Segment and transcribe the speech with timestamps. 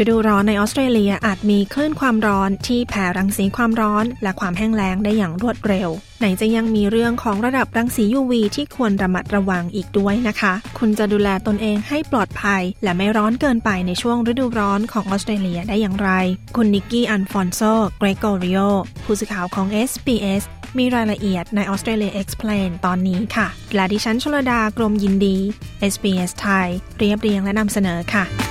[0.00, 5.88] ฤดูร้อนในออสเตรเลียอาจมีคลื่นความร้อนที่แผ่รังสีความร้อนและความแห้งแล้งได้อย่างรวดเร็ว
[6.18, 16.10] ไหนจะยังมีเรื่องของระดับรังสี UV ที่ควรระมัดระวังอีกด้วยนะคะ คุณจะดูแลตนเองให้ปลอดภัย และไม่ร้อนเกินไปในช่วงฤดูร้อนของออสเตรเลียได้อย่างไร
[16.56, 17.60] คุณนิกกี้อันฟอนโซ
[17.98, 18.58] เกรโกริโอ
[19.04, 20.42] ผู้สื่อข่าวของ SBS
[20.78, 25.36] มีรายละเอียดใน Australia Explain ตอนนี้ค่ะ และดิฉันชลดากรมยินดี
[25.92, 26.68] SBS ไทย
[26.98, 28.47] เรียบเรียงและนำเสนอค่ะ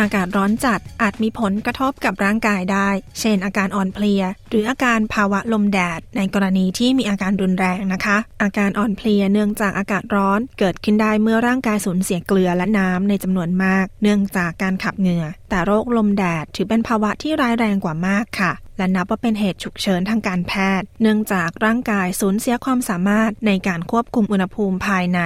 [0.00, 2.88] อากาศร้อนจัดอาจมีผลกระทบกับร่างกายได้
[3.20, 25.20] เช่น อาการอ่อนเพลีย หรืออาการภาวะลมแดด ในกรณีที่มีอาการรุนแรงนะคะ อาการอ่อนเพลียเนื่องจากอากาศร้อนเกิดขึ้นได้เมื่อร่างกายสูญเสียเกลือและน้ำในจำนวนมาก เนื่องจากการขับเหงื่อ แต่โรคลมแดดถือเป็นภาวะที่ร้ายแรงกว่ามากค่ะและนับว่าเป็นเหตุฉุกเฉินทางการแพทย์ เนื่องจากร่างกายสูญเสียความสามารถในการควบคุมอุณหภูมิภายใน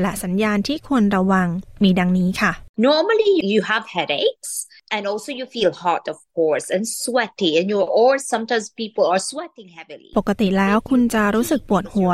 [0.00, 1.48] และสัญญาณที่ควรระวัง
[1.82, 7.80] มีดังนี้ค่ะ Normally, you have headaches and also you feel hot, of course, and sweaty, and you
[7.80, 10.10] or sometimes people are sweating heavily.
[10.18, 12.12] ปกติแล้วคุณจะรู้สึกปวดหัว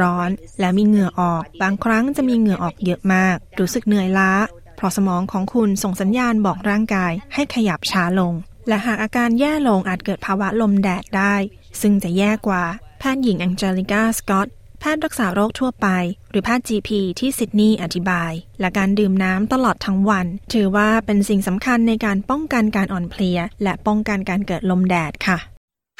[0.00, 4.32] ร้อน และมีเหงื่อออก บางครั้งจะมีเหงื่อออกเยอะมาก รู้สึกเหนื่อยล้า
[4.76, 8.32] เพราะสมองของคุณส่งสัญญาณบอกร่างกายให้ขยับช้าลง
[8.68, 11.34] และหากอาการแย่ลงอาจเกิดภาวะลมแดดได้
[11.80, 12.64] ซึ่งจะแย่กว่า
[12.98, 14.48] แพทย์หญิงแองเจลิกาสกอต
[14.80, 15.88] แพทย์รักษาโรคทั่วไป
[16.30, 25.38] หรือแพทย์ GP ที่ซิดนีย์อธิบาย และการดื่มน้ำตลอดทั้งวัน ถือว่าเป็นสิ่งสำคัญในการป้องกันการอ่อนเพลีย และป้องกันการเกิดลมแดดค่ะ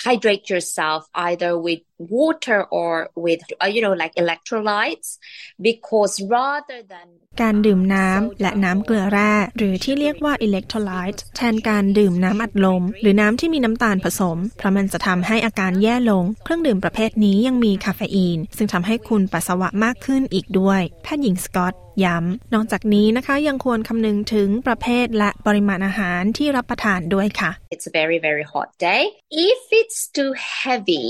[0.07, 5.19] Hydrate yourself either with water or with, uh, you know, like electrolytes,
[5.61, 7.09] because rather than
[7.43, 28.45] การดื่มน้ำและน้ำเกลือแร่ หรือที่เรียกว่า electrolyte แทนการดื่มน้ำอัดลม หรือน้ำที่มีน้ำตาลผสม เพราะมันจะทำให้อาการแย่ลง เครื่องดื่มประเภทนี้ยังมีคาเฟอีน ซึ่งทำให้คุณปัสสาวะมากขึ้นอีกด้วย แพทย์หญิงสกอต ย้ำ นอกจากนี้นะคะยังควรคำนึงถึงประเภทและปริมาณอาหารที่รับประทานด้วยค่ะ it's a very, very
[28.53, 29.03] hot day.
[29.51, 30.33] If it's too
[30.63, 31.07] heavy,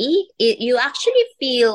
[0.46, 1.72] it, you actually feel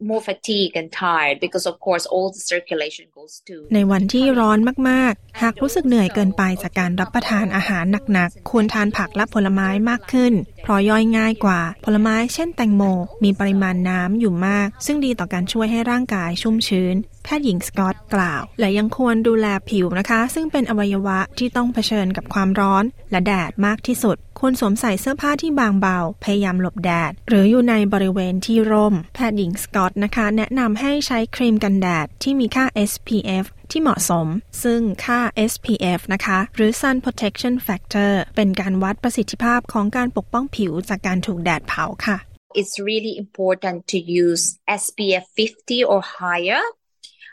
[0.00, 8.30] more fatigued and tired because, of course, all the circulation goes to ในวันที่ร้อนมาก ๆ หากรู้สึกเหนื่อยเกินไปจากการรับประทานอาหารหนัก
[8.40, 10.32] ๆ ควรทานผักและผลไม้มากขึ้น
[10.62, 12.82] เพราะย่อยง่ายกว่า ผลไม้เช่นแตงโม
[13.24, 16.94] มีปริมาณน้ำอยู่มาก ซึ่งดีต่อการช่วยให้ร่างกายชุ่มชื้น
[17.24, 34.26] แพทย์หญิงสกอตกล่าว และยังควรดูแลผิวนะคะ ซึ่งเป็นอวัยวะที่ต้องเผชิญกับความร้อนและแดดมากที่สุด ควรสวมใส่เสื้อผ้าที่บางเบา พยายามหลบแดด หรืออยู่ในบริเวณที่ร่ม แพทย์หญิงสกอตนะคะ แนะนำให้ใช้ครีมกันแดดที่มีค่า SPF ที่เหมาะสม
[34.62, 42.16] ซึ่งค่า SPF นะคะ หรือ Sun Protection Factor เป็นการวัดประสิทธิภาพของการปกป้องผิวจากการถูกแดดเผาค่ะ
[42.60, 44.44] it's really important to use
[44.82, 46.64] SPF 50 or higher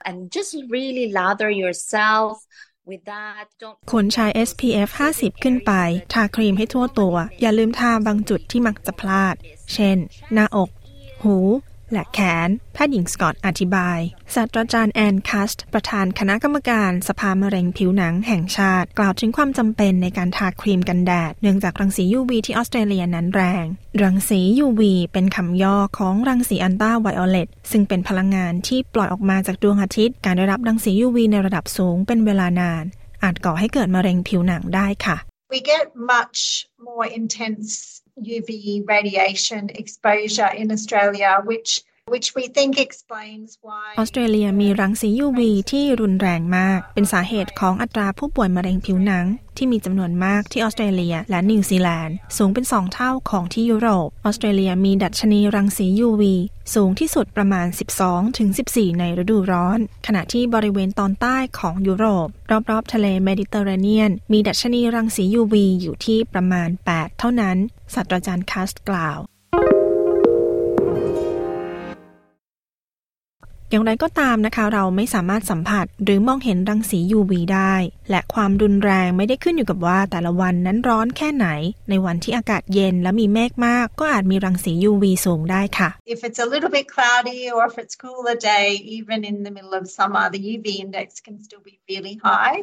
[0.07, 2.33] and just really lather yourself
[2.89, 3.45] with that.
[3.61, 5.71] Don't ควรใช้ SPF 50 ขึ้นไป
[6.13, 9.35] ทาครีมให้ทั่วตัว อย่าลืมทาบางจุดที่มักจะพลาด
[9.73, 9.97] เช่น
[10.33, 10.69] หน้าอก
[11.23, 11.37] หู
[11.91, 13.99] และแขน แพทย์หญิงสกอตอธิบาย
[14.35, 23.65] ศาสตราจารย์แอนคัสต์ประธานคณะกรรมการสภามะเร็งผิวหนังแห่งชาติ กล่าวถึงความจำเป็นในการทาครีมกันแดด เนื่องจากรังสี UV ที่ออสเตรเลียนั้นแรง
[24.01, 24.81] รังสี UV
[25.13, 32.83] เป็นคำย่อของรังสีอันต้าไวโอเลตซึ่งเป็นพลังงานที่ปล่อยออกมาจากดวงอาทิตย์ การได้รับรังสี UV ในระดับสูงเป็นเวลานาน
[33.23, 35.17] อาจก่อให้เกิดมะเร็งผิวหนังได้ค่ะ
[35.53, 35.85] We get
[36.15, 36.39] much
[36.87, 37.71] more intense
[38.19, 45.39] UV radiation exposure in Australia, which which we think explains why ออสเตรเลียมีรังสี UV
[45.71, 49.25] ที่รุนแรงมาก เป็นสาเหตุของอัตราผู้ป่วยมะเร็งผิวหนัง
[49.57, 56.23] ที่มีจำนวนมากที่ออสเตรเลียและนิวซีแลนด์ สูงเป็น 2 เท่าของที่ยุโรป ออสเตรเลียมีดัชนีรังสี UV
[56.75, 57.67] สูงที่สุดประมาณ
[58.33, 62.27] 12-14 ในฤดูร้อน ขณะที่บริเวณตอนใต้ของยุโรป
[62.71, 67.57] รอบๆ ทะเลเมดิเตอร์เรเนียน มีดัชนีรังสี UV อยู่ที่ประมาณ 8 เท่านั้น
[67.93, 69.19] ศาสตราจารย์คัสต์กล่าว
[73.75, 77.73] อย่างไรก็ตามนะคะ เราไม่สามารถสัมผัสหรือมองเห็นรังสี UV ได้
[78.09, 81.47] และความรุนแรงไม่ได้ขึ้นอยู่กับว่าแต่ละวันนั้นร้อนแค่ไหน
[81.89, 88.67] ในวันที่อากาศเย็นและมีเมฆมาก ก็อาจมีรังสี UV สูงได้ค่ะ If it's a little bit cloudy or if it's cooler day,
[88.97, 92.59] even in the middle of summer, the UV index can still be really high.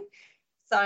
[0.70, 0.78] So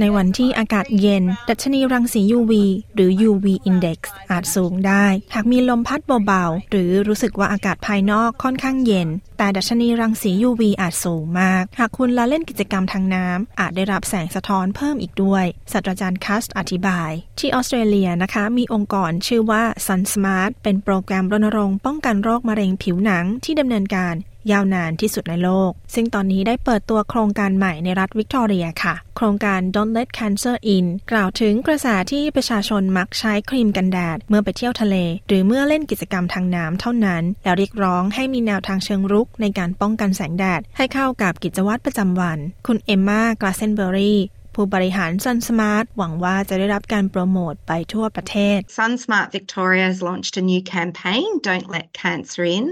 [0.00, 2.52] ในวันที่อากาศเย็น ดัชนีรังสี UV
[2.94, 3.98] หรือ UV index
[4.30, 9.08] อาจสูงได้ หากมีลมพัดเบาๆ หรือรู้สึกว่าอากาศภายนอกค่อนข้างเย็น
[9.38, 24.16] แต่ดัชนีรังสี UV อาจสูงมาก หากคุณละเล่นกิจกรรมทางน้ำ อาจได้รับแสงสะท้อนเพิ่มอีกด้วย ศาสตราจารย์คัสอธิบาย ที่ออสเตรเลียนะคะ มีองค์กรชื่อว่า Sun Smart เป็นโปรแกรมรณรงค์ป้องกันโรคมะเร็งผิวหนังที่ดำเนินการ
[24.52, 34.96] ยาวนานที่สุดในโลก ซึ่งตอนนี้ได้เปิดตัวโครงการใหม่ในรัฐวิกตอเรียค่ะ โครงการ Don't Let Cancer In กล่าวถึงกระแสที่ประชาชนมักใช้ครีมกันแดด เมื่อไปเที่ยวทะเล
[35.28, 44.20] หรือเมื่อเล่นกิจกรรมทางน้ำเท่านั้น แล้วเรียกร้องให้มีแนวทางเชิงรุกในการป้องกันแสงแดด ให้เข้ากับกิจวัตรประจำวัน คุณเอมมากราเซนเบอรี่
[44.56, 52.42] ผู้บริหาร Sun Smart หวังว่าจะได้รับการโปรโมทไปทั่วประเทศ Sun Smart Victoria has launched a new campaign, Don't Let Cancer
[52.56, 52.64] In,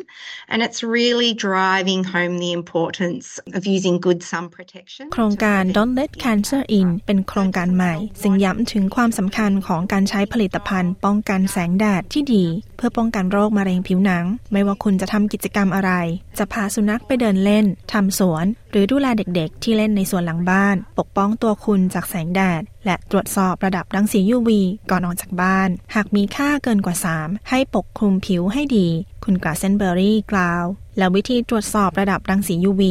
[0.52, 3.26] and it's really driving home the importance
[3.56, 5.04] of using good sun protection.
[5.14, 12.44] โครงการ Don't Let Cancer In เป็นโครงการใหม่ ซึ่งย้ำถึงความสำคัญของการใช้ผลิตภัณฑ์ ป้องกันแสงแดดที่ดี
[12.76, 15.92] เพื่อป้องกันโรคมะเร็งผิวหนัง ไม่ว่าคุณจะทำกิจกรรมอะไร
[16.38, 24.50] จะพาสุนัขไปเดินเล่นทำสวน หรือดูแลเด็กๆ ที่เล่นในสวนหลังบ้าน ปกป้องตัวคุณจากแสงแดด และตรวจสอบระดับรังสี UV
[24.90, 28.88] ก่อนออกจากบ้าน หากมีค่าเกินกว่า 3 ให้ปกคลุมผิวให้ดี
[29.24, 30.64] คุณกราเซนเบอรี่กล่าว
[30.98, 32.82] และวิธีตรวจสอบระดับรังสี UV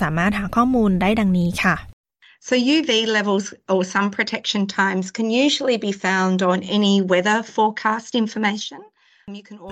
[0.00, 1.76] สามารถหาข้อมูลได้ดังนี้ค่ะ
[2.48, 8.10] So UV levels or sun protection times can usually be found on any weather forecast
[8.22, 8.80] information.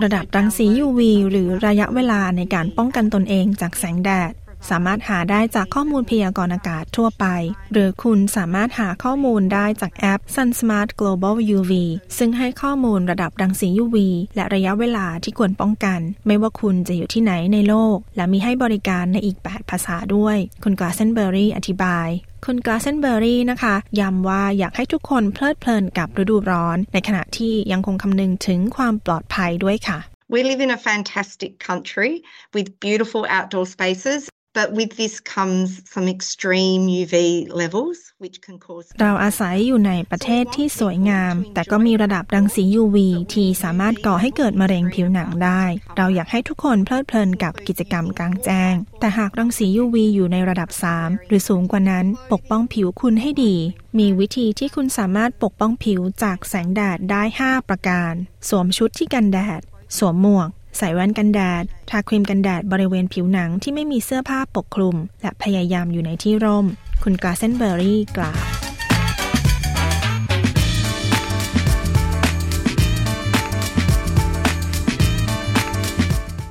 [0.05, 1.01] ระดับรังสี UV
[1.31, 4.33] หรือระยะเวลาในการป้องกันตนเองจากแสงแดด
[4.71, 7.27] สามารถหาได้จากข้อมูลพยากรณ์อากาศทั่วไป
[7.73, 11.73] หรือคุณสามารถหาข้อมูลได้จากแอป Sun Smart Global UV
[12.19, 13.97] ซึ่งให้ข้อมูลระดับรังสี UV
[14.35, 22.09] และระยะเวลาที่ควรป้องกัน ไม่ว่าคุณจะอยู่ที่ไหนในโลก และมีให้บริการในอีก 8 ภาษาด้วย คุณกาเซนเบอรี่อธิบาย
[22.47, 29.99] คุณกราเซนเบอรี่นะคะย้ำว่าอยากให้ทุกคนเพลิดเพลินกับฤดูร้อน ในขณะที่ยังคงคำนึงถึงความปลอดภัยด้วยค่ะ
[30.35, 32.13] We live in a fantastic country
[32.55, 34.21] with beautiful outdoor spaces.
[34.59, 37.15] But with this comes some extreme UV
[37.63, 42.97] levels which can cause เราอาศัยอยู่ในประเทศที่สวยงาม แต่ก็มีระดับรังสี UV
[43.35, 45.63] ที่สามารถก่อให้เกิดมะเร็งผิวหนังได้
[45.97, 53.57] เราอยากให้ทุกคนเพลิดเพลินกับกิจกรรมกลางแจ้ง แต่หากรังสี UV อยู่ในระดับ 3 หรือสูงกว่านั้น ปกป้องผิวคุณให้ดี
[53.99, 58.13] มีวิธีที่คุณสามารถปกป้องผิวจากแสงแดดได้ 5 ประการ
[58.49, 59.61] สวมชุดที่กันแดด
[59.99, 66.67] สวมหมวก ใส่แว่นกันแดด ทาครีมกันแดดบริเวณผิวหนังที่ไม่มีเสื้อผ้าปกคลุม และพยายามอยู่ในที่ร่ม
[67.03, 68.45] คุณกาเซนเบอร์รี่กล่าว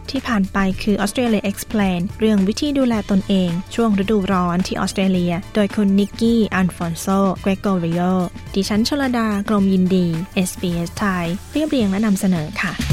[0.10, 7.06] ที่ผ่านไปคือ Australia Explain เรื่องวิธีดูแลตนเอง ช่วงฤดูร้อนที่ออสเตรเลีย โดยคุณนิกกี้ อันฟอนโซ
[7.42, 8.02] เกรโกริโอ
[8.56, 10.06] ดิฉันชลดา กรมยินดี
[10.50, 12.93] SBS ไทย เรียบเรียงและนำเสนอค่ะ